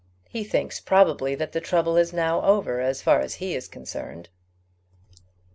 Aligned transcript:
He 0.27 0.43
thinks 0.43 0.79
probably 0.79 1.35
that 1.35 1.51
the 1.51 1.61
trouble 1.61 1.95
is 1.95 2.11
now 2.11 2.41
over 2.43 2.79
as 2.81 3.03
far 3.03 3.19
as 3.19 3.35
he 3.35 3.53
is 3.53 3.67
concerned." 3.67 4.29